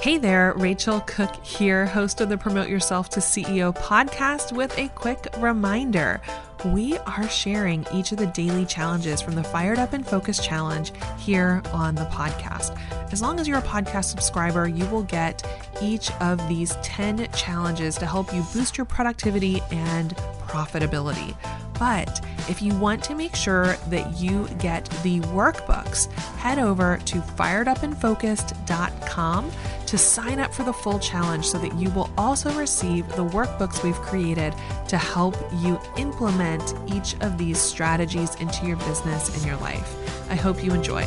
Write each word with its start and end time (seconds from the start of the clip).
Hey 0.00 0.18
there, 0.18 0.52
Rachel 0.56 1.00
Cook 1.00 1.34
here, 1.44 1.86
host 1.86 2.20
of 2.20 2.28
the 2.28 2.38
Promote 2.38 2.68
Yourself 2.68 3.08
to 3.10 3.20
CEO 3.20 3.74
podcast, 3.74 4.52
with 4.52 4.78
a 4.78 4.86
quick 4.88 5.26
reminder. 5.38 6.20
We 6.66 6.96
are 6.98 7.28
sharing 7.28 7.84
each 7.92 8.12
of 8.12 8.18
the 8.18 8.26
daily 8.26 8.66
challenges 8.66 9.20
from 9.20 9.34
the 9.34 9.42
Fired 9.42 9.80
Up 9.80 9.94
and 9.94 10.06
Focused 10.06 10.44
Challenge 10.44 10.92
here 11.18 11.60
on 11.72 11.96
the 11.96 12.04
podcast. 12.04 12.78
As 13.10 13.20
long 13.20 13.40
as 13.40 13.48
you're 13.48 13.58
a 13.58 13.62
podcast 13.62 14.04
subscriber, 14.04 14.68
you 14.68 14.86
will 14.86 15.02
get 15.02 15.44
each 15.82 16.12
of 16.20 16.46
these 16.48 16.76
10 16.82 17.26
challenges 17.32 17.96
to 17.96 18.06
help 18.06 18.32
you 18.32 18.44
boost 18.52 18.78
your 18.78 18.84
productivity 18.84 19.60
and 19.72 20.14
profitability. 20.46 21.34
But 21.78 22.24
if 22.48 22.62
you 22.62 22.74
want 22.76 23.04
to 23.04 23.14
make 23.14 23.36
sure 23.36 23.76
that 23.88 24.18
you 24.18 24.48
get 24.58 24.86
the 25.02 25.20
workbooks, 25.20 26.10
head 26.36 26.58
over 26.58 26.96
to 27.04 27.16
firedupandfocused.com 27.16 29.50
to 29.86 29.96
sign 29.96 30.40
up 30.40 30.52
for 30.52 30.64
the 30.64 30.72
full 30.72 30.98
challenge 30.98 31.46
so 31.46 31.58
that 31.58 31.74
you 31.78 31.90
will 31.90 32.10
also 32.18 32.52
receive 32.58 33.08
the 33.10 33.24
workbooks 33.24 33.82
we've 33.82 33.94
created 33.96 34.54
to 34.88 34.98
help 34.98 35.36
you 35.54 35.80
implement 35.96 36.74
each 36.92 37.14
of 37.20 37.38
these 37.38 37.60
strategies 37.60 38.34
into 38.36 38.66
your 38.66 38.76
business 38.78 39.34
and 39.34 39.44
your 39.46 39.56
life. 39.58 40.30
I 40.30 40.34
hope 40.34 40.62
you 40.62 40.72
enjoy. 40.72 41.02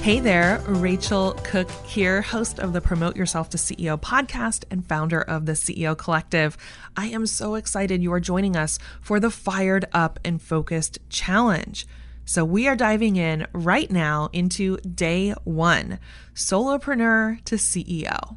Hey 0.00 0.18
there, 0.18 0.62
Rachel 0.66 1.38
Cook 1.44 1.70
here, 1.84 2.22
host 2.22 2.58
of 2.58 2.72
the 2.72 2.80
Promote 2.80 3.16
Yourself 3.16 3.50
to 3.50 3.58
CEO 3.58 4.00
podcast 4.00 4.64
and 4.70 4.86
founder 4.86 5.20
of 5.20 5.44
the 5.44 5.52
CEO 5.52 5.96
Collective. 5.96 6.56
I 6.96 7.08
am 7.08 7.26
so 7.26 7.54
excited 7.54 8.02
you 8.02 8.10
are 8.14 8.18
joining 8.18 8.56
us 8.56 8.78
for 9.02 9.20
the 9.20 9.30
Fired 9.30 9.84
Up 9.92 10.18
and 10.24 10.40
Focused 10.40 10.98
Challenge. 11.10 11.86
So, 12.24 12.44
we 12.44 12.68
are 12.68 12.76
diving 12.76 13.16
in 13.16 13.46
right 13.52 13.90
now 13.90 14.30
into 14.32 14.76
day 14.78 15.32
one 15.44 15.98
solopreneur 16.34 17.44
to 17.44 17.56
CEO. 17.56 18.36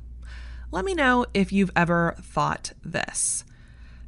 Let 0.72 0.86
me 0.86 0.96
know 0.96 1.26
if 1.34 1.52
you've 1.52 1.72
ever 1.76 2.16
thought 2.20 2.74
this. 2.84 3.46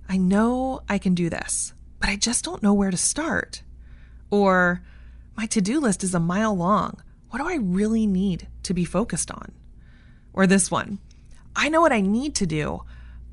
I 0.10 0.18
know 0.18 0.82
I 0.90 0.98
can 0.98 1.14
do 1.14 1.30
this, 1.30 1.74
but 2.00 2.10
I 2.10 2.16
just 2.16 2.44
don't 2.44 2.64
know 2.64 2.74
where 2.74 2.92
to 2.92 2.98
start. 2.98 3.62
Or, 4.32 4.82
my 5.38 5.46
to 5.48 5.62
do 5.62 5.80
list 5.80 6.04
is 6.04 6.16
a 6.16 6.20
mile 6.20 6.56
long 6.56 7.02
what 7.36 7.44
do 7.44 7.50
I 7.50 7.56
really 7.56 8.08
need 8.08 8.48
to 8.64 8.74
be 8.74 8.86
focused 8.86 9.30
on? 9.30 9.52
Or 10.32 10.48
this 10.48 10.72
one, 10.72 11.00
I 11.54 11.68
know 11.68 11.82
what 11.82 11.92
I 11.92 12.00
need 12.00 12.34
to 12.36 12.46
do, 12.46 12.84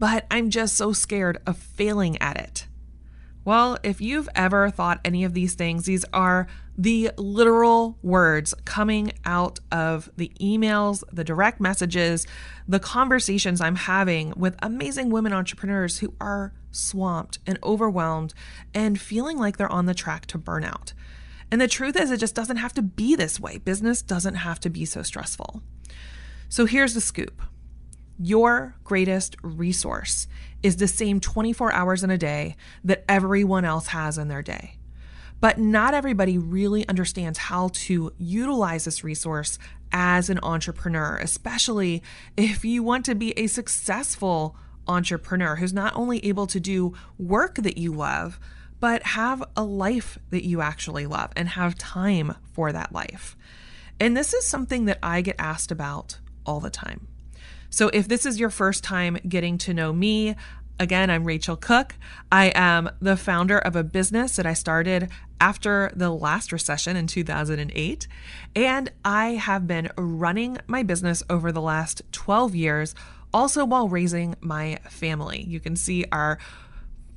but 0.01 0.27
I'm 0.29 0.51
just 0.51 0.77
so 0.77 0.93
scared 0.93 1.39
of 1.47 1.57
failing 1.57 2.21
at 2.21 2.37
it. 2.37 2.67
Well, 3.45 3.77
if 3.83 4.01
you've 4.01 4.29
ever 4.37 4.71
thought 4.71 5.01
any 5.05 5.25
of 5.25 5.35
these 5.35 5.55
things, 5.55 5.85
these 5.85 6.05
are 6.13 6.47
the 6.79 7.11
literal 7.17 7.99
words 8.03 8.55
coming 8.65 9.13
out 9.25 9.59
of 9.73 10.11
the 10.17 10.31
emails, 10.41 11.03
the 11.13 11.25
direct 11.25 11.61
messages, 11.61 12.27
the 12.69 12.79
conversations 12.79 13.61
I'm 13.61 13.75
having 13.75 14.33
with 14.37 14.55
amazing 14.63 15.11
women 15.11 15.33
entrepreneurs 15.33 15.99
who 15.99 16.15
are 16.21 16.53
swamped 16.71 17.41
and 17.47 17.59
overwhelmed 17.65 18.33
and 18.75 19.01
feeling 19.01 19.39
like 19.39 19.57
they're 19.57 19.71
on 19.71 19.87
the 19.87 19.95
track 19.95 20.27
to 20.27 20.39
burnout. 20.39 20.93
And 21.51 21.61
the 21.61 21.69
truth 21.69 21.97
is, 21.97 22.11
it 22.11 22.19
just 22.19 22.35
doesn't 22.35 22.57
have 22.57 22.73
to 22.75 22.83
be 22.83 23.17
this 23.17 23.39
way. 23.39 23.59
Business 23.59 24.03
doesn't 24.03 24.37
have 24.37 24.61
to 24.61 24.71
be 24.71 24.85
so 24.85 25.03
stressful. 25.03 25.63
So 26.49 26.65
here's 26.65 26.95
the 26.95 27.01
scoop 27.01 27.43
your 28.23 28.77
greatest 28.85 29.37
resource 29.43 30.29
is 30.63 30.77
the 30.77 30.89
same 30.89 31.19
24 31.19 31.73
hours 31.73 32.05
in 32.05 32.11
a 32.11 32.19
day 32.19 32.57
that 32.85 33.05
everyone 33.09 33.65
else 33.65 33.89
has 33.89 34.17
in 34.17 34.29
their 34.29 34.43
day. 34.43 34.77
But 35.41 35.59
not 35.59 35.93
everybody 35.93 36.39
really 36.39 36.87
understands 36.89 37.37
how 37.37 37.71
to 37.73 38.13
utilize 38.17 38.85
this 38.85 39.03
resource 39.03 39.59
as 39.91 40.31
an 40.31 40.39
entrepreneur, 40.43 41.17
especially 41.17 42.03
if 42.37 42.65
you 42.65 42.85
want 42.85 43.05
to 43.07 43.17
be 43.17 43.33
a 43.33 43.49
successful 43.49 44.57
entrepreneur 44.87 45.57
who's 45.57 45.73
not 45.73 45.95
only 45.97 46.25
able 46.25 46.47
to 46.47 46.61
do 46.61 46.95
work 47.19 47.57
that 47.57 47.77
you 47.77 47.93
love, 47.93 48.39
but 48.79 49.03
have 49.03 49.43
a 49.57 49.65
life 49.65 50.17
that 50.31 50.45
you 50.45 50.61
actually 50.61 51.07
love 51.07 51.33
and 51.35 51.51
have 51.51 51.77
time 51.77 52.37
for 52.53 52.71
that 52.71 52.93
life. 52.93 53.37
And 53.99 54.17
this 54.17 54.33
is 54.33 54.47
something 54.47 54.85
that 54.85 54.99
I 55.03 55.23
get 55.23 55.37
asked 55.39 55.73
about 55.73 56.19
all 56.47 56.61
the 56.61 56.71
time. 56.71 57.09
So 57.73 57.89
if 57.95 58.07
this 58.07 58.27
is 58.27 58.39
your 58.39 58.51
first 58.51 58.85
time 58.85 59.17
getting 59.27 59.57
to 59.59 59.75
know 59.75 59.93
me, 59.93 60.37
Again, 60.81 61.11
I'm 61.11 61.25
Rachel 61.25 61.55
Cook. 61.55 61.95
I 62.33 62.51
am 62.57 62.91
the 62.99 63.17
founder 63.17 63.59
of 63.59 63.77
a 63.77 63.85
business 63.85 64.35
that 64.35 64.47
I 64.47 64.55
started 64.55 65.11
after 65.41 65.93
the 65.95 66.11
last 66.11 66.51
recession 66.51 66.97
in 66.97 67.07
2008. 67.07 68.09
And 68.57 68.91
I 69.05 69.33
have 69.35 69.69
been 69.69 69.91
running 69.97 70.59
my 70.67 70.83
business 70.83 71.23
over 71.31 71.53
the 71.53 71.61
last 71.61 72.03
12 72.11 72.57
years, 72.57 72.97
also 73.33 73.65
while 73.65 73.89
raising 73.89 74.35
my 74.41 74.81
family. 74.89 75.45
You 75.47 75.61
can 75.61 75.77
see 75.77 76.05
our 76.11 76.39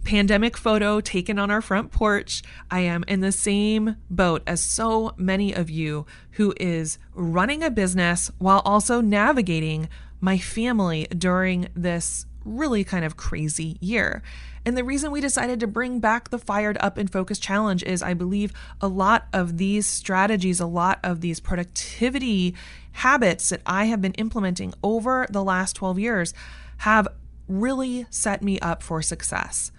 pandemic 0.03 0.55
photo 0.57 1.01
taken 1.01 1.39
on 1.39 1.49
our 1.49 1.61
front 1.61 1.91
porch. 1.91 2.43
I 2.69 2.81
am 2.81 3.03
in 3.07 3.22
the 3.22 3.31
same 3.31 3.95
boat 4.11 4.43
as 4.45 4.61
so 4.61 5.16
many 5.17 5.53
of 5.53 5.72
you 5.72 6.05
who 6.31 6.53
is 6.59 6.99
running 7.16 7.63
a 7.63 7.72
business 7.72 8.29
while 8.37 8.61
also 8.63 9.01
navigating 9.01 9.89
my 10.25 10.39
family 10.39 11.05
during 11.15 11.69
this 11.75 12.25
really 12.43 12.83
kind 12.83 13.05
of 13.05 13.15
crazy 13.15 13.77
year. 13.79 14.23
And 14.65 14.75
the 14.75 14.83
reason 14.83 15.11
we 15.11 15.21
decided 15.21 15.59
to 15.59 15.67
bring 15.67 15.99
back 15.99 16.29
the 16.29 16.39
Fired 16.39 16.77
Up 16.79 16.97
and 16.97 17.11
Focused 17.11 17.43
Challenge 17.43 17.83
is 17.83 18.01
I 18.01 18.15
believe 18.15 18.51
a 18.81 18.87
lot 18.87 19.27
of 19.31 19.57
these 19.57 19.85
strategies, 19.85 20.59
a 20.59 20.65
lot 20.65 20.99
of 21.03 21.21
these 21.21 21.39
productivity 21.39 22.55
habits 22.93 23.49
that 23.49 23.61
I 23.67 23.85
have 23.85 24.01
been 24.01 24.13
implementing 24.13 24.73
over 24.83 25.27
the 25.29 25.43
last 25.43 25.73
12 25.73 25.99
years 25.99 26.33
have 26.77 27.07
really 27.47 28.07
set 28.09 28.41
me 28.41 28.59
up 28.59 28.81
for 28.81 29.03
success. 29.03 29.71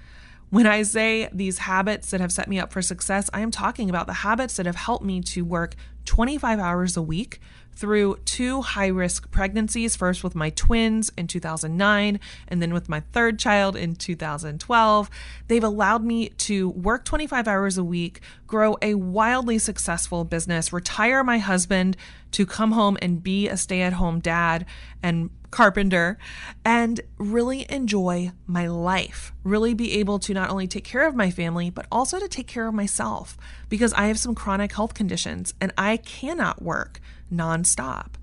When 0.51 0.67
I 0.67 0.83
say 0.83 1.29
these 1.33 1.59
habits 1.59 2.11
that 2.11 2.21
have 2.21 2.31
set 2.31 2.47
me 2.47 2.61
up 2.61 2.73
for 2.73 2.83
success, 2.83 3.29
I 3.35 3.41
am 3.41 3.51
talking 3.51 3.91
about 3.91 4.07
the 4.07 4.13
habits 4.13 4.57
that 4.57 4.67
have 4.67 4.77
helped 4.77 5.05
me 5.05 5.21
to 5.23 5.45
work 5.45 5.75
25 6.05 6.61
hours 6.61 6.97
a 6.97 7.03
week 7.03 7.41
through 7.77 8.17
two 8.25 8.63
high 8.63 8.87
risk 8.89 9.31
pregnancies 9.31 9.95
first 9.95 10.25
with 10.25 10.35
my 10.35 10.51
twins 10.51 11.13
in 11.17 11.27
2009 11.27 12.19
and 12.49 12.63
then 12.63 12.73
with 12.73 12.89
my 12.89 13.01
third 13.13 13.39
child 13.39 13.77
in 13.77 13.95
2012. 13.95 15.11
They've 15.49 15.63
allowed 15.63 16.03
me 16.03 16.31
to 16.31 16.71
work 16.71 17.05
25 17.05 17.47
hours 17.47 17.79
a 17.79 17.85
week, 17.85 18.21
grow 18.47 18.77
a 18.81 18.95
wildly 18.95 19.59
successful 19.59 20.25
business, 20.25 20.73
retire 20.73 21.25
my 21.25 21.39
husband 21.39 21.97
to 22.33 22.47
come 22.47 22.73
home 22.73 22.97
and 23.01 23.23
be 23.23 23.49
a 23.49 23.57
stay 23.57 23.83
at 23.83 23.95
home 23.95 24.21
dad 24.21 24.67
and 25.03 25.31
carpenter 25.51 26.19
and 26.65 27.01
really 27.19 27.67
enjoy 27.71 28.31
my 28.47 28.67
life. 28.67 29.33
Really 29.43 29.75
be 29.75 29.95
able 29.95 30.19
to 30.21 30.35
not 30.35 30.51
only 30.51 30.67
take 30.67 30.85
care 30.85 31.07
of 31.07 31.15
my 31.15 31.31
family, 31.31 31.71
but 31.71 31.87
also 31.91 32.19
to 32.19 32.29
take 32.29 32.47
care 32.47 32.67
of 32.67 32.75
myself 32.75 33.37
because 33.69 33.93
I 33.95 34.07
have 34.07 34.19
some 34.19 34.35
chronic 34.35 34.73
health 34.73 34.95
conditions 34.95 35.55
and 35.61 35.73
I 35.79 35.97
cannot 35.99 36.63
work 36.63 37.01
nonstop. 37.33 38.15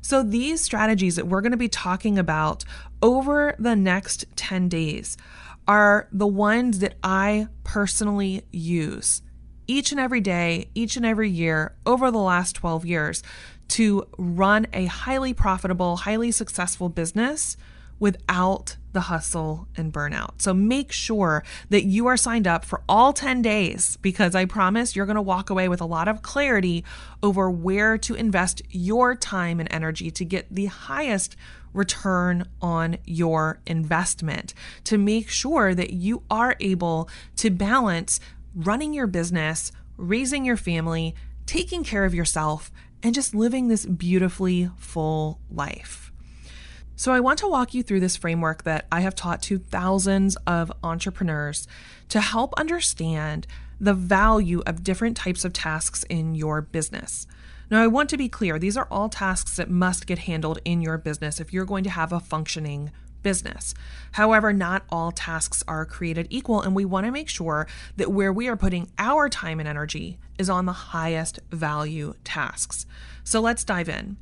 So, 0.00 0.22
these 0.22 0.62
strategies 0.62 1.16
that 1.16 1.26
we're 1.26 1.40
going 1.40 1.50
to 1.50 1.56
be 1.56 1.68
talking 1.68 2.16
about 2.16 2.64
over 3.02 3.56
the 3.58 3.74
next 3.74 4.24
10 4.36 4.68
days 4.68 5.16
are 5.66 6.06
the 6.12 6.28
ones 6.28 6.78
that 6.78 6.94
I 7.02 7.48
personally 7.64 8.44
use 8.52 9.22
each 9.66 9.92
and 9.92 10.00
every 10.00 10.20
day, 10.20 10.68
each 10.74 10.96
and 10.96 11.06
every 11.06 11.30
year 11.30 11.74
over 11.84 12.10
the 12.10 12.18
last 12.18 12.54
12 12.54 12.84
years 12.86 13.22
to 13.68 14.06
run 14.16 14.66
a 14.72 14.86
highly 14.86 15.34
profitable, 15.34 15.96
highly 15.96 16.30
successful 16.30 16.88
business 16.88 17.56
without 17.98 18.76
the 18.92 19.02
hustle 19.02 19.68
and 19.76 19.92
burnout. 19.92 20.40
So 20.40 20.54
make 20.54 20.92
sure 20.92 21.42
that 21.70 21.84
you 21.84 22.06
are 22.06 22.16
signed 22.16 22.46
up 22.46 22.64
for 22.64 22.82
all 22.88 23.12
10 23.12 23.42
days 23.42 23.96
because 23.98 24.34
I 24.34 24.44
promise 24.44 24.94
you're 24.94 25.06
going 25.06 25.16
to 25.16 25.22
walk 25.22 25.50
away 25.50 25.68
with 25.68 25.80
a 25.80 25.86
lot 25.86 26.08
of 26.08 26.22
clarity 26.22 26.84
over 27.22 27.50
where 27.50 27.98
to 27.98 28.14
invest 28.14 28.62
your 28.70 29.14
time 29.14 29.60
and 29.60 29.68
energy 29.72 30.10
to 30.10 30.24
get 30.24 30.46
the 30.50 30.66
highest 30.66 31.36
return 31.72 32.46
on 32.62 32.96
your 33.04 33.60
investment 33.66 34.54
to 34.84 34.96
make 34.96 35.28
sure 35.28 35.74
that 35.74 35.92
you 35.92 36.22
are 36.30 36.56
able 36.58 37.08
to 37.36 37.50
balance 37.50 38.18
running 38.56 38.94
your 38.94 39.06
business, 39.06 39.70
raising 39.96 40.44
your 40.44 40.56
family, 40.56 41.14
taking 41.44 41.84
care 41.84 42.04
of 42.04 42.14
yourself, 42.14 42.72
and 43.02 43.14
just 43.14 43.34
living 43.34 43.68
this 43.68 43.86
beautifully 43.86 44.70
full 44.78 45.38
life. 45.50 46.10
So, 46.98 47.12
I 47.12 47.20
want 47.20 47.38
to 47.40 47.48
walk 47.48 47.74
you 47.74 47.82
through 47.82 48.00
this 48.00 48.16
framework 48.16 48.62
that 48.62 48.86
I 48.90 49.00
have 49.00 49.14
taught 49.14 49.42
to 49.42 49.58
thousands 49.58 50.36
of 50.46 50.72
entrepreneurs 50.82 51.68
to 52.08 52.22
help 52.22 52.54
understand 52.56 53.46
the 53.78 53.92
value 53.92 54.62
of 54.64 54.82
different 54.82 55.14
types 55.14 55.44
of 55.44 55.52
tasks 55.52 56.04
in 56.04 56.34
your 56.34 56.62
business. 56.62 57.26
Now, 57.70 57.82
I 57.82 57.86
want 57.86 58.08
to 58.10 58.16
be 58.16 58.30
clear 58.30 58.58
these 58.58 58.78
are 58.78 58.88
all 58.90 59.10
tasks 59.10 59.56
that 59.56 59.68
must 59.68 60.06
get 60.06 60.20
handled 60.20 60.60
in 60.64 60.80
your 60.80 60.96
business 60.96 61.38
if 61.38 61.52
you're 61.52 61.66
going 61.66 61.84
to 61.84 61.90
have 61.90 62.12
a 62.12 62.20
functioning 62.20 62.90
business. 63.26 63.74
However, 64.12 64.52
not 64.52 64.84
all 64.88 65.10
tasks 65.10 65.64
are 65.66 65.84
created 65.84 66.28
equal, 66.30 66.62
and 66.62 66.76
we 66.76 66.84
want 66.84 67.06
to 67.06 67.10
make 67.10 67.28
sure 67.28 67.66
that 67.96 68.12
where 68.12 68.32
we 68.32 68.46
are 68.46 68.56
putting 68.56 68.88
our 69.00 69.28
time 69.28 69.58
and 69.58 69.68
energy 69.68 70.16
is 70.38 70.48
on 70.48 70.64
the 70.64 70.72
highest 70.94 71.40
value 71.50 72.14
tasks. 72.22 72.86
So 73.24 73.40
let's 73.40 73.64
dive 73.64 73.88
in. 73.88 74.16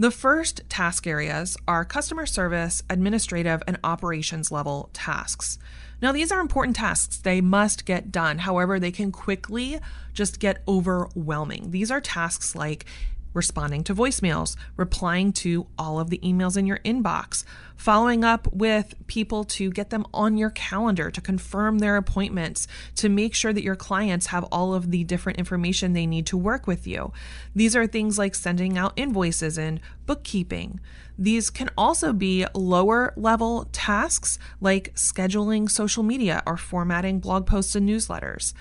The 0.00 0.10
first 0.10 0.62
task 0.68 1.06
areas 1.06 1.56
are 1.68 1.84
customer 1.84 2.26
service, 2.26 2.82
administrative, 2.90 3.62
and 3.68 3.78
operations 3.84 4.50
level 4.50 4.90
tasks. 4.92 5.60
Now, 6.02 6.10
these 6.10 6.32
are 6.32 6.40
important 6.40 6.74
tasks. 6.74 7.18
They 7.18 7.40
must 7.40 7.84
get 7.84 8.10
done. 8.10 8.38
However, 8.38 8.80
they 8.80 8.90
can 8.90 9.12
quickly 9.12 9.78
just 10.12 10.40
get 10.40 10.64
overwhelming. 10.66 11.70
These 11.70 11.92
are 11.92 12.00
tasks 12.00 12.56
like 12.56 12.84
responding 13.32 13.84
to 13.84 13.94
voicemails, 13.94 14.56
replying 14.76 15.32
to 15.32 15.66
all 15.78 16.00
of 16.00 16.10
the 16.10 16.18
emails 16.18 16.56
in 16.56 16.66
your 16.66 16.78
inbox, 16.78 17.44
following 17.76 18.24
up 18.24 18.52
with 18.52 18.94
people 19.06 19.44
to 19.44 19.70
get 19.70 19.90
them 19.90 20.04
on 20.12 20.36
your 20.36 20.50
calendar 20.50 21.10
to 21.10 21.20
confirm 21.20 21.78
their 21.78 21.96
appointments, 21.96 22.66
to 22.96 23.08
make 23.08 23.34
sure 23.34 23.52
that 23.52 23.62
your 23.62 23.76
clients 23.76 24.26
have 24.26 24.44
all 24.44 24.74
of 24.74 24.90
the 24.90 25.04
different 25.04 25.38
information 25.38 25.92
they 25.92 26.06
need 26.06 26.26
to 26.26 26.36
work 26.36 26.66
with 26.66 26.86
you. 26.86 27.12
These 27.54 27.76
are 27.76 27.86
things 27.86 28.18
like 28.18 28.34
sending 28.34 28.76
out 28.76 28.92
invoices 28.96 29.58
and 29.58 29.80
bookkeeping. 30.06 30.80
These 31.18 31.50
can 31.50 31.70
also 31.76 32.12
be 32.12 32.46
lower 32.54 33.12
level 33.16 33.68
tasks 33.72 34.38
like 34.60 34.94
scheduling 34.94 35.70
social 35.70 36.02
media 36.02 36.42
or 36.46 36.56
formatting 36.56 37.20
blog 37.20 37.46
posts 37.46 37.74
and 37.74 37.88
newsletters. 37.88 38.54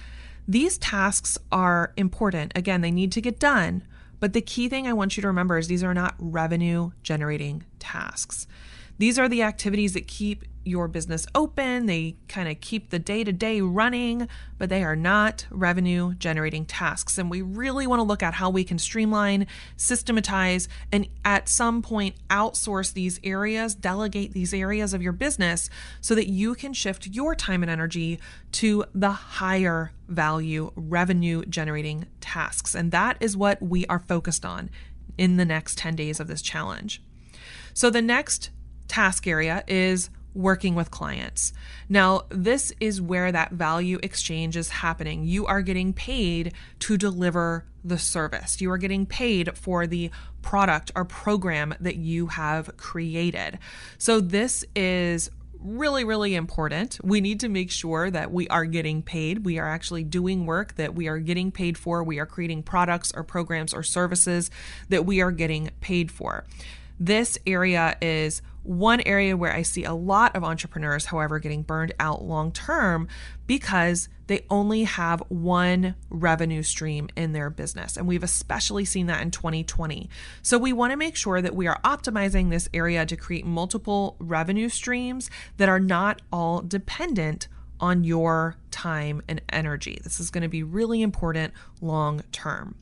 These 0.47 0.77
tasks 0.77 1.37
are 1.51 1.93
important. 1.95 2.53
Again, 2.55 2.81
they 2.81 2.91
need 2.91 3.11
to 3.11 3.21
get 3.21 3.39
done, 3.39 3.83
but 4.19 4.33
the 4.33 4.41
key 4.41 4.69
thing 4.69 4.87
I 4.87 4.93
want 4.93 5.17
you 5.17 5.21
to 5.21 5.27
remember 5.27 5.57
is 5.57 5.67
these 5.67 5.83
are 5.83 5.93
not 5.93 6.15
revenue 6.19 6.91
generating 7.03 7.63
tasks. 7.79 8.47
These 8.97 9.17
are 9.17 9.29
the 9.29 9.43
activities 9.43 9.93
that 9.93 10.07
keep 10.07 10.43
your 10.69 10.87
business 10.87 11.25
open. 11.35 11.85
They 11.85 12.15
kind 12.27 12.47
of 12.47 12.61
keep 12.61 12.89
the 12.89 12.99
day 12.99 13.23
to 13.23 13.31
day 13.33 13.61
running, 13.61 14.27
but 14.57 14.69
they 14.69 14.83
are 14.83 14.95
not 14.95 15.45
revenue 15.49 16.13
generating 16.15 16.65
tasks. 16.65 17.17
And 17.17 17.29
we 17.29 17.41
really 17.41 17.87
want 17.87 17.99
to 17.99 18.03
look 18.03 18.23
at 18.23 18.35
how 18.35 18.49
we 18.49 18.63
can 18.63 18.77
streamline, 18.77 19.47
systematize, 19.75 20.67
and 20.91 21.07
at 21.25 21.49
some 21.49 21.81
point 21.81 22.15
outsource 22.29 22.93
these 22.93 23.19
areas, 23.23 23.75
delegate 23.75 24.33
these 24.33 24.53
areas 24.53 24.93
of 24.93 25.01
your 25.01 25.13
business 25.13 25.69
so 26.01 26.15
that 26.15 26.29
you 26.29 26.55
can 26.55 26.73
shift 26.73 27.07
your 27.07 27.35
time 27.35 27.63
and 27.63 27.69
energy 27.69 28.19
to 28.53 28.85
the 28.93 29.11
higher 29.11 29.91
value 30.07 30.71
revenue 30.75 31.43
generating 31.45 32.05
tasks. 32.21 32.75
And 32.75 32.91
that 32.91 33.17
is 33.19 33.35
what 33.35 33.61
we 33.61 33.85
are 33.87 33.99
focused 33.99 34.45
on 34.45 34.69
in 35.17 35.37
the 35.37 35.45
next 35.45 35.77
10 35.77 35.95
days 35.95 36.19
of 36.19 36.27
this 36.27 36.41
challenge. 36.41 37.01
So 37.73 37.89
the 37.89 38.01
next 38.01 38.49
task 38.87 39.27
area 39.27 39.63
is 39.67 40.09
working 40.33 40.75
with 40.75 40.91
clients. 40.91 41.53
Now, 41.87 42.23
this 42.29 42.71
is 42.79 43.01
where 43.01 43.31
that 43.31 43.51
value 43.51 43.99
exchange 44.03 44.55
is 44.55 44.69
happening. 44.69 45.23
You 45.23 45.45
are 45.45 45.61
getting 45.61 45.93
paid 45.93 46.53
to 46.79 46.97
deliver 46.97 47.65
the 47.83 47.97
service, 47.97 48.59
you 48.59 48.69
are 48.71 48.77
getting 48.77 49.05
paid 49.05 49.57
for 49.57 49.87
the 49.87 50.11
product 50.41 50.91
or 50.95 51.05
program 51.05 51.73
that 51.79 51.95
you 51.95 52.27
have 52.27 52.75
created. 52.75 53.57
So, 53.97 54.19
this 54.19 54.65
is 54.75 55.31
really, 55.59 56.03
really 56.03 56.35
important. 56.35 56.99
We 57.03 57.21
need 57.21 57.41
to 57.41 57.49
make 57.49 57.71
sure 57.71 58.09
that 58.09 58.31
we 58.31 58.47
are 58.47 58.65
getting 58.65 59.01
paid. 59.01 59.45
We 59.45 59.59
are 59.59 59.67
actually 59.67 60.03
doing 60.03 60.45
work 60.45 60.75
that 60.75 60.95
we 60.95 61.07
are 61.07 61.19
getting 61.19 61.51
paid 61.51 61.77
for. 61.77 62.03
We 62.03 62.19
are 62.19 62.25
creating 62.25 62.63
products 62.63 63.11
or 63.13 63.23
programs 63.23 63.73
or 63.73 63.83
services 63.83 64.49
that 64.87 65.05
we 65.05 65.21
are 65.21 65.31
getting 65.31 65.69
paid 65.81 66.11
for. 66.11 66.45
This 66.99 67.37
area 67.47 67.95
is 68.01 68.41
one 68.63 69.01
area 69.05 69.37
where 69.37 69.53
I 69.53 69.61
see 69.61 69.85
a 69.85 69.93
lot 69.93 70.35
of 70.35 70.43
entrepreneurs, 70.43 71.05
however, 71.05 71.39
getting 71.39 71.63
burned 71.63 71.93
out 71.99 72.23
long 72.23 72.51
term 72.51 73.07
because 73.47 74.09
they 74.27 74.45
only 74.49 74.83
have 74.83 75.23
one 75.29 75.95
revenue 76.09 76.61
stream 76.61 77.09
in 77.15 77.33
their 77.33 77.49
business. 77.49 77.97
And 77.97 78.07
we've 78.07 78.21
especially 78.21 78.85
seen 78.85 79.07
that 79.07 79.21
in 79.21 79.31
2020. 79.31 80.09
So 80.41 80.57
we 80.57 80.73
want 80.73 80.91
to 80.91 80.97
make 80.97 81.15
sure 81.15 81.41
that 81.41 81.55
we 81.55 81.67
are 81.67 81.79
optimizing 81.83 82.49
this 82.49 82.69
area 82.73 83.05
to 83.05 83.15
create 83.15 83.45
multiple 83.45 84.17
revenue 84.19 84.69
streams 84.69 85.31
that 85.57 85.69
are 85.69 85.79
not 85.79 86.21
all 86.31 86.61
dependent 86.61 87.47
on 87.79 88.03
your 88.03 88.57
time 88.71 89.21
and 89.27 89.41
energy. 89.49 89.99
This 90.03 90.19
is 90.19 90.29
going 90.29 90.43
to 90.43 90.49
be 90.49 90.63
really 90.63 91.01
important 91.01 91.53
long 91.81 92.21
term. 92.31 92.75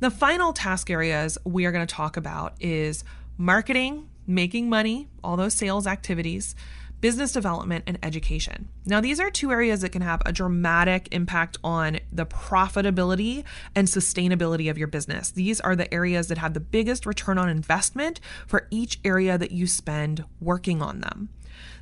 The 0.00 0.10
final 0.10 0.52
task 0.52 0.90
areas 0.90 1.38
we 1.44 1.64
are 1.64 1.72
going 1.72 1.86
to 1.86 1.94
talk 1.94 2.18
about 2.18 2.54
is 2.60 3.02
marketing 3.36 4.08
making 4.26 4.68
money, 4.68 5.08
all 5.22 5.36
those 5.36 5.54
sales 5.54 5.86
activities, 5.86 6.54
business 7.00 7.32
development, 7.32 7.84
and 7.86 7.98
education. 8.02 8.68
Now, 8.84 9.00
these 9.00 9.20
are 9.20 9.30
two 9.30 9.52
areas 9.52 9.82
that 9.82 9.90
can 9.90 10.02
have 10.02 10.22
a 10.24 10.32
dramatic 10.32 11.08
impact 11.12 11.58
on 11.62 12.00
the 12.10 12.26
profitability 12.26 13.44
and 13.74 13.86
sustainability 13.86 14.70
of 14.70 14.78
your 14.78 14.88
business. 14.88 15.30
These 15.30 15.60
are 15.60 15.76
the 15.76 15.92
areas 15.92 16.28
that 16.28 16.38
have 16.38 16.54
the 16.54 16.60
biggest 16.60 17.06
return 17.06 17.38
on 17.38 17.48
investment 17.48 18.20
for 18.46 18.66
each 18.70 18.98
area 19.04 19.36
that 19.38 19.52
you 19.52 19.66
spend 19.66 20.24
working 20.40 20.82
on 20.82 21.00
them. 21.00 21.28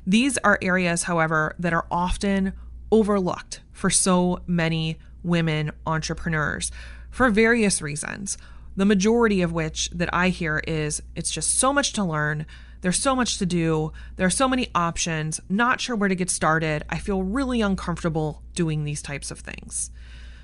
These 0.05 0.37
are 0.39 0.59
areas, 0.61 1.03
however, 1.03 1.55
that 1.57 1.73
are 1.73 1.87
often 1.89 2.53
overlooked 2.91 3.61
for 3.71 3.89
so 3.89 4.41
many 4.45 4.97
women 5.23 5.71
entrepreneurs 5.87 6.71
for 7.09 7.29
various 7.29 7.81
reasons 7.81 8.37
the 8.75 8.85
majority 8.85 9.41
of 9.41 9.53
which 9.53 9.89
that 9.91 10.13
I 10.13 10.29
hear 10.29 10.61
is 10.67 11.01
it's 11.15 11.31
just 11.31 11.57
so 11.57 11.71
much 11.71 11.93
to 11.93 12.03
learn. 12.03 12.45
There's 12.81 12.99
so 12.99 13.15
much 13.15 13.37
to 13.39 13.45
do. 13.45 13.93
There 14.15 14.27
are 14.27 14.31
so 14.31 14.47
many 14.47 14.69
options. 14.75 15.41
Not 15.49 15.81
sure 15.81 15.95
where 15.95 16.09
to 16.09 16.15
get 16.15 16.29
started. 16.29 16.83
I 16.89 16.97
feel 16.97 17.23
really 17.23 17.61
uncomfortable 17.61 18.43
doing 18.53 18.83
these 18.83 19.01
types 19.01 19.31
of 19.31 19.39
things. 19.39 19.91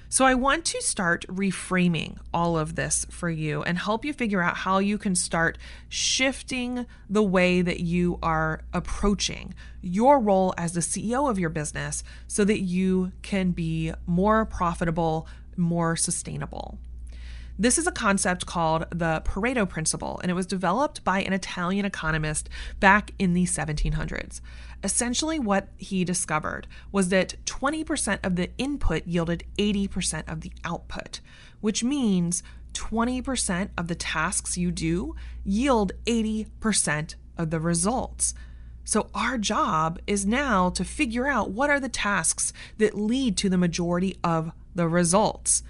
So, 0.09 0.25
I 0.25 0.33
want 0.33 0.65
to 0.65 0.81
start 0.81 1.25
reframing 1.27 2.17
all 2.33 2.57
of 2.57 2.75
this 2.75 3.05
for 3.09 3.29
you 3.29 3.63
and 3.63 3.77
help 3.77 4.03
you 4.03 4.11
figure 4.11 4.41
out 4.41 4.57
how 4.57 4.79
you 4.79 4.97
can 4.97 5.15
start 5.15 5.57
shifting 5.87 6.85
the 7.09 7.23
way 7.23 7.61
that 7.61 7.79
you 7.79 8.19
are 8.21 8.63
approaching 8.73 9.53
your 9.81 10.19
role 10.19 10.53
as 10.57 10.73
the 10.73 10.81
CEO 10.81 11.29
of 11.29 11.39
your 11.39 11.49
business 11.49 12.03
so 12.27 12.43
that 12.43 12.59
you 12.59 13.13
can 13.21 13.51
be 13.51 13.93
more 14.05 14.43
profitable, 14.43 15.27
more 15.55 15.95
sustainable. 15.95 16.77
This 17.59 17.77
is 17.77 17.85
a 17.85 17.91
concept 17.91 18.45
called 18.45 18.85
the 18.89 19.21
Pareto 19.25 19.67
Principle, 19.67 20.19
and 20.21 20.31
it 20.31 20.35
was 20.35 20.45
developed 20.45 21.03
by 21.03 21.21
an 21.21 21.33
Italian 21.33 21.85
economist 21.85 22.49
back 22.79 23.11
in 23.19 23.33
the 23.33 23.43
1700s. 23.43 24.41
Essentially, 24.83 25.37
what 25.37 25.67
he 25.77 26.03
discovered 26.03 26.67
was 26.91 27.09
that 27.09 27.35
20% 27.45 28.19
of 28.23 28.35
the 28.35 28.49
input 28.57 29.05
yielded 29.05 29.43
80% 29.57 30.31
of 30.31 30.41
the 30.41 30.51
output, 30.63 31.19
which 31.59 31.83
means 31.83 32.41
20% 32.73 33.69
of 33.77 33.87
the 33.87 33.95
tasks 33.95 34.57
you 34.57 34.71
do 34.71 35.15
yield 35.43 35.91
80% 36.05 37.15
of 37.37 37.49
the 37.49 37.59
results. 37.59 38.33
So, 38.83 39.09
our 39.13 39.37
job 39.37 39.99
is 40.07 40.25
now 40.25 40.69
to 40.71 40.83
figure 40.83 41.27
out 41.27 41.51
what 41.51 41.69
are 41.69 41.79
the 41.79 41.89
tasks 41.89 42.51
that 42.77 42.97
lead 42.97 43.37
to 43.37 43.49
the 43.49 43.57
majority 43.57 44.17
of 44.23 44.51
the 44.73 44.87
results. 44.87 45.61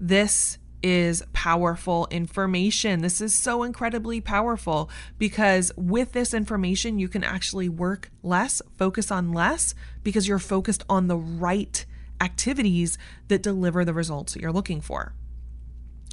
This 0.00 0.58
is 0.82 1.22
powerful 1.32 2.06
information. 2.10 3.00
This 3.00 3.20
is 3.20 3.36
so 3.36 3.62
incredibly 3.62 4.20
powerful 4.20 4.90
because 5.18 5.72
with 5.76 6.12
this 6.12 6.32
information, 6.32 6.98
you 6.98 7.08
can 7.08 7.24
actually 7.24 7.68
work 7.68 8.10
less, 8.22 8.62
focus 8.76 9.10
on 9.10 9.32
less, 9.32 9.74
because 10.02 10.28
you're 10.28 10.38
focused 10.38 10.84
on 10.88 11.08
the 11.08 11.16
right 11.16 11.84
activities 12.20 12.98
that 13.28 13.42
deliver 13.42 13.84
the 13.84 13.94
results 13.94 14.34
that 14.34 14.42
you're 14.42 14.52
looking 14.52 14.80
for. 14.80 15.14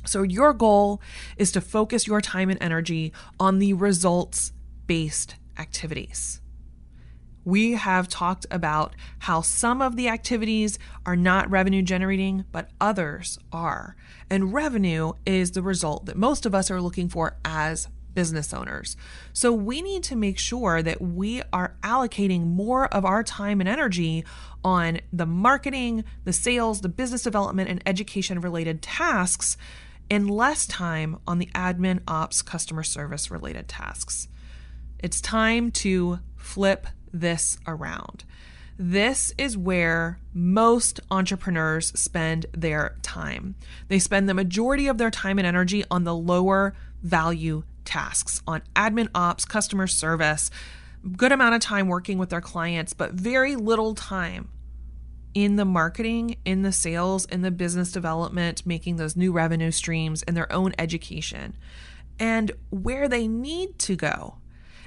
So, 0.05 0.21
your 0.21 0.53
goal 0.53 1.01
is 1.35 1.51
to 1.53 1.61
focus 1.61 2.05
your 2.05 2.21
time 2.21 2.49
and 2.49 2.61
energy 2.61 3.11
on 3.39 3.57
the 3.59 3.73
results 3.73 4.51
based 4.85 5.35
activities 5.57 6.41
we 7.45 7.73
have 7.73 8.09
talked 8.09 8.45
about 8.51 8.95
how 9.19 9.41
some 9.41 9.81
of 9.81 9.95
the 9.95 10.09
activities 10.09 10.77
are 11.05 11.15
not 11.15 11.49
revenue 11.49 11.83
generating, 11.83 12.43
but 12.51 12.71
others 12.81 13.37
are. 13.51 13.95
And 14.29 14.53
revenue 14.53 15.13
is 15.25 15.51
the 15.51 15.61
result 15.61 16.07
that 16.07 16.17
most 16.17 16.45
of 16.45 16.55
us 16.55 16.69
are 16.71 16.81
looking 16.81 17.07
for 17.07 17.37
as 17.45 17.87
business 18.15 18.53
owners. 18.53 18.97
So 19.33 19.53
we 19.53 19.81
need 19.81 20.01
to 20.03 20.15
make 20.15 20.39
sure 20.39 20.81
that 20.81 21.01
we 21.01 21.43
are 21.53 21.75
allocating 21.83 22.47
more 22.47 22.87
of 22.87 23.05
our 23.05 23.23
time 23.23 23.59
and 23.59 23.69
energy 23.69 24.25
on 24.63 25.01
the 25.13 25.25
marketing, 25.25 26.05
the 26.23 26.33
sales, 26.33 26.81
the 26.81 26.89
business 26.89 27.21
development, 27.23 27.69
and 27.69 27.83
education 27.85 28.41
related 28.41 28.81
tasks, 28.81 29.57
and 30.09 30.31
less 30.31 30.65
time 30.65 31.17
on 31.27 31.39
the 31.39 31.49
admin, 31.53 31.99
ops, 32.07 32.41
customer 32.41 32.83
service 32.83 33.29
related 33.29 33.67
tasks. 33.67 34.27
It's 34.99 35.19
time 35.21 35.71
to 35.71 36.19
flip 36.37 36.87
this 37.19 37.57
around. 37.65 38.23
This 38.77 39.33
is 39.37 39.57
where 39.57 40.19
most 40.33 40.99
entrepreneurs 41.09 41.97
spend 41.99 42.45
their 42.51 42.97
time. 43.01 43.55
They 43.87 43.99
spend 43.99 44.27
the 44.27 44.33
majority 44.33 44.87
of 44.87 44.97
their 44.97 45.11
time 45.11 45.37
and 45.37 45.47
energy 45.47 45.85
on 45.89 46.03
the 46.03 46.15
lower 46.15 46.75
value 47.01 47.63
tasks, 47.85 48.41
on 48.45 48.63
admin 48.75 49.07
ops, 49.15 49.45
customer 49.45 49.87
service, 49.87 50.51
good 51.15 51.31
amount 51.31 51.55
of 51.55 51.61
time 51.61 51.87
working 51.87 52.17
with 52.17 52.29
their 52.29 52.41
clients, 52.41 52.91
but 52.91 53.13
very 53.13 53.55
little 53.55 53.95
time 53.95 54.49
in 55.33 55.55
the 55.55 55.65
marketing, 55.65 56.37
in 56.43 56.61
the 56.61 56.71
sales, 56.71 57.25
in 57.25 57.41
the 57.43 57.51
business 57.51 57.91
development, 57.91 58.65
making 58.65 58.95
those 58.97 59.15
new 59.15 59.31
revenue 59.31 59.71
streams, 59.71 60.23
in 60.23 60.33
their 60.33 60.51
own 60.51 60.73
education. 60.79 61.55
And 62.19 62.51
where 62.69 63.07
they 63.07 63.27
need 63.27 63.77
to 63.79 63.95
go 63.95 64.35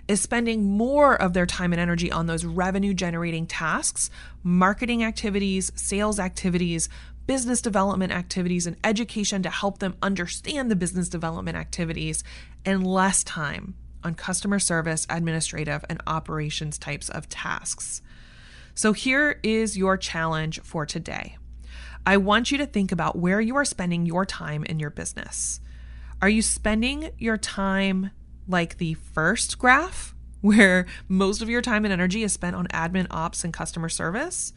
is 0.08 0.20
spending 0.20 0.64
more 0.64 1.14
of 1.14 1.34
their 1.34 1.46
time 1.46 1.72
and 1.72 1.80
energy 1.80 2.10
on 2.10 2.26
those 2.26 2.44
revenue 2.44 2.94
generating 2.94 3.46
tasks, 3.46 4.10
marketing 4.42 5.04
activities, 5.04 5.70
sales 5.76 6.18
activities, 6.18 6.88
business 7.26 7.60
development 7.60 8.10
activities, 8.10 8.66
and 8.66 8.76
education 8.82 9.42
to 9.42 9.50
help 9.50 9.78
them 9.78 9.94
understand 10.02 10.70
the 10.70 10.76
business 10.76 11.10
development 11.10 11.58
activities, 11.58 12.24
and 12.64 12.86
less 12.86 13.22
time 13.22 13.74
on 14.02 14.14
customer 14.14 14.58
service, 14.58 15.06
administrative, 15.10 15.84
and 15.90 16.00
operations 16.06 16.78
types 16.78 17.10
of 17.10 17.28
tasks. 17.28 18.00
So, 18.74 18.92
here 18.94 19.40
is 19.42 19.76
your 19.76 19.96
challenge 19.96 20.60
for 20.60 20.86
today. 20.86 21.36
I 22.06 22.16
want 22.16 22.50
you 22.50 22.58
to 22.58 22.66
think 22.66 22.92
about 22.92 23.18
where 23.18 23.40
you 23.40 23.56
are 23.56 23.64
spending 23.64 24.06
your 24.06 24.24
time 24.24 24.64
in 24.64 24.80
your 24.80 24.90
business. 24.90 25.60
Are 26.22 26.28
you 26.28 26.40
spending 26.40 27.10
your 27.18 27.36
time 27.36 28.10
like 28.48 28.78
the 28.78 28.94
first 28.94 29.58
graph, 29.58 30.14
where 30.40 30.86
most 31.08 31.42
of 31.42 31.48
your 31.48 31.62
time 31.62 31.84
and 31.84 31.92
energy 31.92 32.22
is 32.22 32.32
spent 32.32 32.56
on 32.56 32.66
admin 32.68 33.06
ops 33.10 33.44
and 33.44 33.52
customer 33.52 33.88
service? 33.88 34.52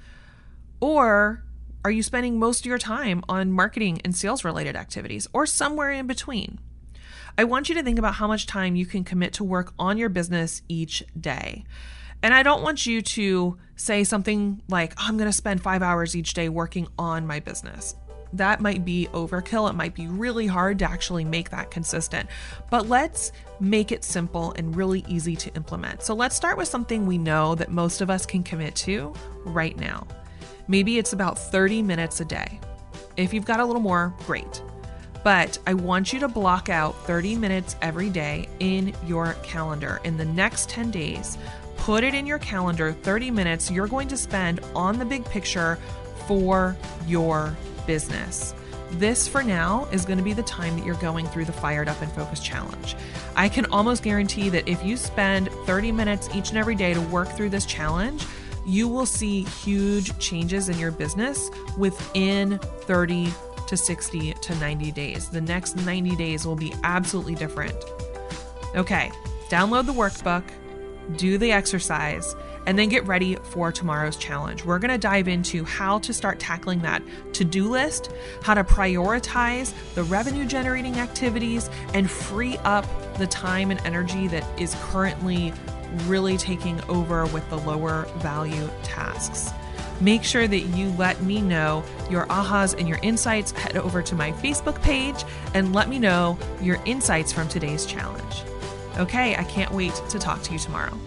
Or 0.79 1.43
are 1.83 1.91
you 1.91 2.03
spending 2.03 2.39
most 2.39 2.61
of 2.61 2.65
your 2.67 2.77
time 2.77 3.23
on 3.27 3.51
marketing 3.51 4.01
and 4.05 4.15
sales 4.15 4.43
related 4.43 4.75
activities, 4.75 5.27
or 5.33 5.45
somewhere 5.45 5.91
in 5.91 6.07
between? 6.07 6.59
I 7.37 7.43
want 7.43 7.69
you 7.69 7.75
to 7.75 7.83
think 7.83 7.97
about 7.97 8.15
how 8.15 8.27
much 8.27 8.45
time 8.45 8.75
you 8.75 8.85
can 8.85 9.03
commit 9.03 9.33
to 9.33 9.43
work 9.43 9.73
on 9.79 9.97
your 9.97 10.09
business 10.09 10.61
each 10.67 11.03
day. 11.19 11.63
And 12.21 12.33
I 12.33 12.43
don't 12.43 12.61
want 12.61 12.85
you 12.85 13.01
to 13.01 13.57
say 13.75 14.03
something 14.03 14.61
like, 14.67 14.93
oh, 14.97 15.05
I'm 15.07 15.17
going 15.17 15.29
to 15.29 15.35
spend 15.35 15.61
five 15.61 15.81
hours 15.81 16.15
each 16.15 16.33
day 16.33 16.49
working 16.49 16.87
on 16.99 17.25
my 17.25 17.39
business 17.39 17.95
that 18.33 18.61
might 18.61 18.85
be 18.85 19.07
overkill. 19.13 19.69
It 19.69 19.73
might 19.73 19.93
be 19.93 20.07
really 20.07 20.47
hard 20.47 20.79
to 20.79 20.89
actually 20.89 21.25
make 21.25 21.49
that 21.49 21.71
consistent. 21.71 22.29
But 22.69 22.87
let's 22.87 23.31
make 23.59 23.91
it 23.91 24.03
simple 24.03 24.53
and 24.57 24.75
really 24.75 25.03
easy 25.07 25.35
to 25.35 25.53
implement. 25.55 26.03
So 26.03 26.13
let's 26.13 26.35
start 26.35 26.57
with 26.57 26.67
something 26.67 27.05
we 27.05 27.17
know 27.17 27.55
that 27.55 27.71
most 27.71 28.01
of 28.01 28.09
us 28.09 28.25
can 28.25 28.43
commit 28.43 28.75
to 28.77 29.13
right 29.45 29.77
now. 29.77 30.07
Maybe 30.67 30.97
it's 30.97 31.13
about 31.13 31.37
30 31.37 31.81
minutes 31.81 32.19
a 32.21 32.25
day. 32.25 32.59
If 33.17 33.33
you've 33.33 33.45
got 33.45 33.59
a 33.59 33.65
little 33.65 33.81
more, 33.81 34.13
great. 34.25 34.61
But 35.23 35.59
I 35.67 35.73
want 35.73 36.13
you 36.13 36.19
to 36.21 36.27
block 36.27 36.69
out 36.69 36.95
30 37.05 37.35
minutes 37.35 37.75
every 37.81 38.09
day 38.09 38.49
in 38.59 38.93
your 39.05 39.33
calendar. 39.43 39.99
In 40.03 40.17
the 40.17 40.25
next 40.25 40.69
10 40.69 40.89
days, 40.89 41.37
put 41.77 42.03
it 42.03 42.13
in 42.13 42.25
your 42.25 42.39
calendar 42.39 42.93
30 42.93 43.31
minutes 43.31 43.69
you're 43.69 43.87
going 43.87 44.07
to 44.07 44.17
spend 44.17 44.59
on 44.75 44.97
the 44.97 45.05
big 45.05 45.25
picture 45.25 45.77
for 46.27 46.75
your 47.07 47.55
business. 47.85 48.53
This, 48.93 49.27
for 49.27 49.41
now, 49.41 49.87
is 49.91 50.05
going 50.05 50.17
to 50.17 50.23
be 50.23 50.33
the 50.33 50.43
time 50.43 50.77
that 50.77 50.85
you're 50.85 50.95
going 50.95 51.25
through 51.27 51.45
the 51.45 51.53
Fired 51.53 51.87
Up 51.87 52.01
and 52.01 52.11
Focused 52.11 52.43
Challenge. 52.43 52.95
I 53.35 53.47
can 53.47 53.65
almost 53.67 54.03
guarantee 54.03 54.49
that 54.49 54.67
if 54.67 54.83
you 54.83 54.97
spend 54.97 55.49
30 55.65 55.91
minutes 55.93 56.29
each 56.35 56.49
and 56.49 56.57
every 56.57 56.75
day 56.75 56.93
to 56.93 57.01
work 57.01 57.29
through 57.29 57.49
this 57.49 57.65
challenge, 57.65 58.25
you 58.65 58.87
will 58.87 59.05
see 59.05 59.43
huge 59.43 60.17
changes 60.19 60.69
in 60.69 60.77
your 60.77 60.91
business 60.91 61.49
within 61.77 62.59
30 62.81 63.31
to 63.67 63.77
60 63.77 64.33
to 64.33 64.55
90 64.55 64.91
days. 64.91 65.29
The 65.29 65.41
next 65.41 65.77
90 65.77 66.15
days 66.17 66.45
will 66.45 66.57
be 66.57 66.73
absolutely 66.83 67.35
different. 67.35 67.75
Okay, 68.75 69.11
download 69.49 69.85
the 69.85 69.93
workbook, 69.93 70.43
do 71.15 71.37
the 71.37 71.51
exercise, 71.53 72.35
and 72.65 72.77
then 72.77 72.89
get 72.89 73.05
ready 73.07 73.35
for 73.35 73.71
tomorrow's 73.71 74.17
challenge. 74.17 74.63
We're 74.65 74.79
going 74.79 74.91
to 74.91 74.97
dive 74.97 75.27
into 75.27 75.63
how 75.63 75.99
to 75.99 76.13
start 76.13 76.39
tackling 76.39 76.79
that 76.81 77.01
to 77.33 77.43
do 77.43 77.69
list, 77.69 78.11
how 78.41 78.53
to 78.53 78.63
prioritize 78.63 79.73
the 79.95 80.03
revenue 80.03 80.45
generating 80.45 80.99
activities, 80.99 81.69
and 81.93 82.09
free 82.09 82.57
up 82.59 82.85
the 83.17 83.27
time 83.27 83.71
and 83.71 83.79
energy 83.85 84.27
that 84.27 84.45
is 84.59 84.75
currently 84.81 85.53
really 86.05 86.37
taking 86.37 86.81
over 86.89 87.25
with 87.27 87.47
the 87.49 87.57
lower 87.57 88.05
value 88.17 88.69
tasks. 88.83 89.51
Make 89.99 90.23
sure 90.23 90.47
that 90.47 90.59
you 90.59 90.89
let 90.93 91.21
me 91.21 91.41
know 91.41 91.83
your 92.09 92.25
ahas 92.25 92.77
and 92.77 92.89
your 92.89 92.97
insights. 93.03 93.51
Head 93.51 93.77
over 93.77 94.01
to 94.01 94.15
my 94.15 94.31
Facebook 94.31 94.81
page 94.81 95.23
and 95.53 95.75
let 95.75 95.89
me 95.89 95.99
know 95.99 96.39
your 96.59 96.79
insights 96.85 97.31
from 97.31 97.47
today's 97.47 97.85
challenge. 97.85 98.43
Okay, 98.97 99.35
I 99.35 99.43
can't 99.43 99.71
wait 99.71 99.93
to 100.09 100.17
talk 100.17 100.41
to 100.43 100.53
you 100.53 100.59
tomorrow. 100.59 100.97